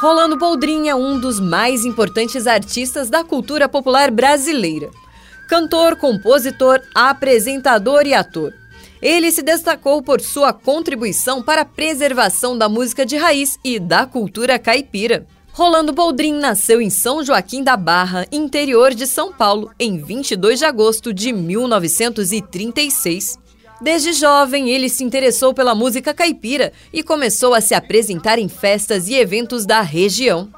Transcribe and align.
Rolando 0.00 0.36
Boldrin 0.36 0.86
é 0.86 0.94
um 0.94 1.18
dos 1.18 1.40
mais 1.40 1.84
importantes 1.84 2.46
artistas 2.46 3.10
da 3.10 3.24
cultura 3.24 3.68
popular 3.68 4.12
brasileira. 4.12 4.90
Cantor, 5.48 5.96
compositor, 5.96 6.80
apresentador 6.94 8.06
e 8.06 8.14
ator. 8.14 8.54
Ele 9.02 9.32
se 9.32 9.42
destacou 9.42 10.00
por 10.00 10.20
sua 10.20 10.52
contribuição 10.52 11.42
para 11.42 11.62
a 11.62 11.64
preservação 11.64 12.56
da 12.56 12.68
música 12.68 13.04
de 13.04 13.16
raiz 13.16 13.58
e 13.64 13.80
da 13.80 14.06
cultura 14.06 14.56
caipira. 14.56 15.26
Rolando 15.50 15.92
Boldrin 15.92 16.34
nasceu 16.34 16.80
em 16.80 16.90
São 16.90 17.24
Joaquim 17.24 17.64
da 17.64 17.76
Barra, 17.76 18.24
interior 18.30 18.94
de 18.94 19.04
São 19.04 19.32
Paulo, 19.32 19.72
em 19.80 20.00
22 20.00 20.60
de 20.60 20.64
agosto 20.64 21.12
de 21.12 21.32
1936. 21.32 23.36
Desde 23.80 24.12
jovem, 24.12 24.70
ele 24.70 24.88
se 24.88 25.04
interessou 25.04 25.54
pela 25.54 25.74
música 25.74 26.12
caipira 26.12 26.72
e 26.92 27.02
começou 27.02 27.54
a 27.54 27.60
se 27.60 27.74
apresentar 27.74 28.38
em 28.38 28.48
festas 28.48 29.08
e 29.08 29.14
eventos 29.14 29.64
da 29.64 29.80
região. 29.80 30.48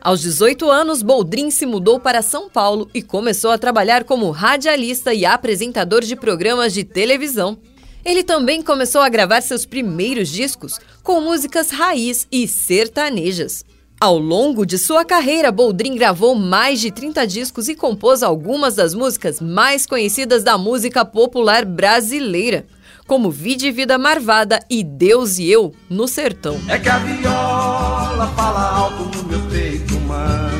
Aos 0.00 0.22
18 0.22 0.70
anos, 0.70 1.02
Boldrin 1.02 1.50
se 1.50 1.66
mudou 1.66 2.00
para 2.00 2.22
São 2.22 2.48
Paulo 2.48 2.88
e 2.94 3.02
começou 3.02 3.50
a 3.50 3.58
trabalhar 3.58 4.04
como 4.04 4.30
radialista 4.30 5.12
e 5.12 5.26
apresentador 5.26 6.00
de 6.00 6.16
programas 6.16 6.72
de 6.72 6.82
televisão. 6.82 7.58
Ele 8.02 8.22
também 8.22 8.62
começou 8.62 9.02
a 9.02 9.10
gravar 9.10 9.42
seus 9.42 9.66
primeiros 9.66 10.30
discos 10.30 10.78
com 11.02 11.20
músicas 11.20 11.70
raiz 11.70 12.26
e 12.32 12.48
sertanejas. 12.48 13.62
Ao 14.00 14.16
longo 14.16 14.64
de 14.64 14.78
sua 14.78 15.04
carreira, 15.04 15.52
Boldrin 15.52 15.94
gravou 15.94 16.34
mais 16.34 16.80
de 16.80 16.90
30 16.90 17.26
discos 17.26 17.68
e 17.68 17.74
compôs 17.74 18.22
algumas 18.22 18.76
das 18.76 18.94
músicas 18.94 19.42
mais 19.42 19.84
conhecidas 19.84 20.42
da 20.42 20.56
música 20.56 21.04
popular 21.04 21.66
brasileira, 21.66 22.64
como 23.10 23.28
Vide 23.28 23.72
Vida 23.72 23.98
Marvada 23.98 24.64
e 24.70 24.84
Deus 24.84 25.38
e 25.38 25.50
Eu 25.50 25.74
no 25.88 26.06
Sertão. 26.06 26.60
É 26.68 26.78
que 26.78 26.88
a 26.88 26.98
viola 26.98 28.32
fala 28.36 28.70
alto 28.70 29.18
no 29.18 29.24
meu 29.24 29.40
peito, 29.50 29.98
mãe. 30.02 30.52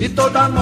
E 0.00 0.08
toda 0.08 0.48
um 0.48 0.56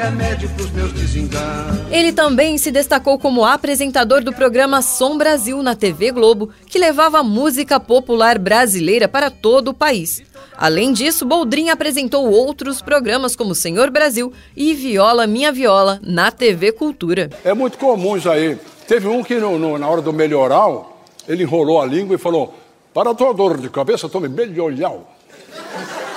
remédio 0.00 0.48
pros 0.50 0.70
meus 0.70 0.92
desenganos. 0.92 1.78
Ele 1.90 2.10
também 2.10 2.56
se 2.56 2.70
destacou 2.70 3.18
como 3.18 3.44
apresentador 3.44 4.24
do 4.24 4.32
programa 4.32 4.80
Som 4.80 5.18
Brasil 5.18 5.62
na 5.62 5.74
TV 5.74 6.10
Globo, 6.10 6.48
que 6.66 6.78
levava 6.78 7.22
música 7.22 7.78
popular 7.78 8.38
brasileira 8.38 9.06
para 9.06 9.30
todo 9.30 9.68
o 9.68 9.74
país. 9.74 10.22
Além 10.56 10.94
disso, 10.94 11.26
Boldrin 11.26 11.68
apresentou 11.68 12.30
outros 12.30 12.80
programas 12.80 13.36
como 13.36 13.54
Senhor 13.54 13.90
Brasil 13.90 14.32
e 14.56 14.72
Viola 14.72 15.26
Minha 15.26 15.52
Viola 15.52 16.00
na 16.02 16.30
TV 16.30 16.72
Cultura. 16.72 17.28
É 17.44 17.52
muito 17.52 17.76
comum 17.76 18.16
isso 18.16 18.30
aí. 18.30 18.58
Teve 18.88 19.06
um 19.06 19.22
que 19.22 19.34
no, 19.34 19.58
no, 19.58 19.78
na 19.78 19.86
hora 19.86 20.00
do 20.00 20.12
melhoral, 20.12 21.04
ele 21.28 21.42
enrolou 21.42 21.80
a 21.80 21.86
língua 21.86 22.14
e 22.14 22.18
falou: 22.18 22.54
Para 22.94 23.10
a 23.10 23.14
tua 23.14 23.34
dor 23.34 23.58
de 23.58 23.68
cabeça, 23.68 24.08
tome 24.08 24.28
melhoral. 24.28 25.06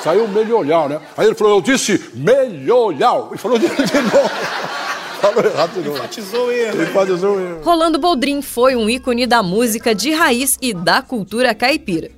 Saiu 0.03 0.27
melhoral, 0.27 0.89
né? 0.89 0.99
Aí 1.15 1.27
ele 1.27 1.35
falou, 1.35 1.55
eu 1.57 1.61
disse 1.61 2.11
melhoral. 2.13 3.31
E 3.33 3.37
falou 3.37 3.57
de, 3.57 3.67
de 3.67 4.01
novo. 4.01 4.29
Falou 5.23 5.45
errado 5.45 5.71
de 5.71 5.87
novo. 5.87 5.97
Enfatizou 5.97 6.51
ele. 6.51 6.83
Enfatizou 6.83 7.39
ele. 7.39 7.63
Rolando 7.63 7.97
Boldrin 7.97 8.41
foi 8.41 8.75
um 8.75 8.89
ícone 8.89 9.25
da 9.25 9.41
música 9.41 9.95
de 9.95 10.11
raiz 10.11 10.57
e 10.61 10.73
da 10.73 11.01
cultura 11.01 11.55
caipira. 11.55 12.11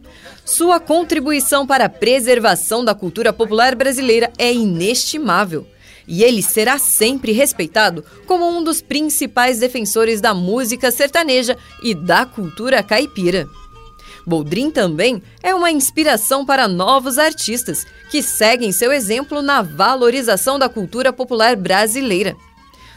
Sua 0.43 0.79
contribuição 0.79 1.67
para 1.67 1.85
a 1.85 1.89
preservação 1.89 2.83
da 2.83 2.95
cultura 2.95 3.31
popular 3.31 3.75
brasileira 3.75 4.33
é 4.39 4.51
inestimável. 4.51 5.67
E 6.07 6.23
ele 6.23 6.41
será 6.41 6.79
sempre 6.79 7.31
respeitado 7.31 8.03
como 8.25 8.47
um 8.47 8.63
dos 8.63 8.81
principais 8.81 9.59
defensores 9.59 10.19
da 10.19 10.33
música 10.33 10.89
sertaneja 10.89 11.55
e 11.83 11.93
da 11.93 12.25
cultura 12.25 12.81
caipira. 12.81 13.47
Boldrin 14.25 14.71
também 14.71 15.21
é 15.43 15.53
uma 15.53 15.69
inspiração 15.69 16.45
para 16.45 16.67
novos 16.67 17.17
artistas 17.17 17.85
que 18.09 18.23
seguem 18.23 18.71
seu 18.71 18.91
exemplo 18.91 19.41
na 19.41 19.61
valorização 19.61 20.57
da 20.57 20.67
cultura 20.67 21.13
popular 21.13 21.55
brasileira. 21.55 22.35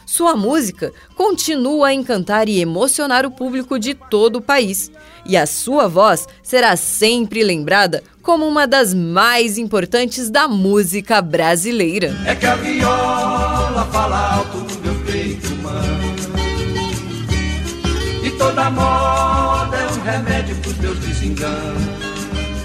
Sua 0.07 0.35
música 0.35 0.91
continua 1.15 1.89
a 1.89 1.93
encantar 1.93 2.49
e 2.49 2.59
emocionar 2.61 3.27
o 3.27 3.31
público 3.31 3.79
de 3.79 3.93
todo 3.93 4.37
o 4.37 4.41
país, 4.41 4.91
e 5.27 5.37
a 5.37 5.45
sua 5.45 5.87
voz 5.87 6.27
será 6.43 6.77
sempre 6.77 7.43
lembrada 7.43 8.03
como 8.23 8.47
uma 8.47 8.67
das 8.67 8.95
mais 8.95 9.59
importantes 9.59 10.31
da 10.31 10.49
música 10.49 11.21
brasileira. 11.21 12.17
É 12.25 12.35
que 12.35 12.47
a 12.47 12.57
viola 12.57 13.87
fala 13.93 14.35
alto 14.37 14.57
no 14.57 14.81
meu 14.81 14.95
peito. 15.05 15.49
E 18.25 18.31
toda 18.33 18.63
é 18.63 18.69
um 18.69 19.08
remédio 20.09 20.57
pros 20.57 20.73
teus 20.79 20.99
desenganos. 21.01 22.58